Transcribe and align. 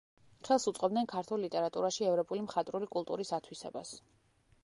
ხელს 0.47 0.63
უწყობდნენ 0.69 1.09
ქართულ 1.11 1.43
ლიტერატურაში 1.47 2.07
ევროპული 2.13 2.43
მხატვრული 2.47 2.91
კულტურის 2.97 3.35
ათვისებას. 3.39 3.93